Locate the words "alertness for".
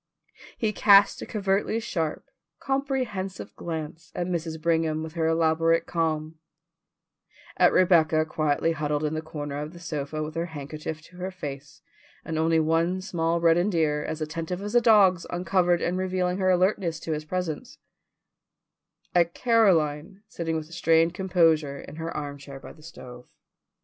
16.49-17.13